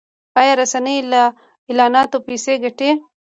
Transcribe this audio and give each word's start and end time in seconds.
آیا 0.39 0.53
رسنۍ 0.61 0.97
له 1.11 1.23
اعلاناتو 1.69 2.17
پیسې 2.27 2.53
ګټي؟ 2.63 2.89